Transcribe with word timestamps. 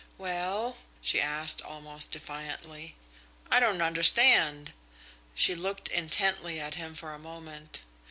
"Well?" 0.17 0.77
she 0.99 1.21
asked, 1.21 1.61
almost 1.61 2.09
defiantly. 2.11 2.95
"I 3.51 3.59
don't 3.59 3.83
understand." 3.83 4.73
She 5.35 5.53
looked 5.53 5.89
intently 5.89 6.59
at 6.59 6.73
him 6.73 6.95
for 6.95 7.13
a 7.13 7.19
moment. 7.19 7.81